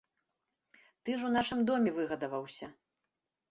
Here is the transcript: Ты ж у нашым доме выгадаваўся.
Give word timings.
Ты 1.03 1.09
ж 1.19 1.29
у 1.29 1.31
нашым 1.35 1.59
доме 1.69 1.89
выгадаваўся. 2.01 2.73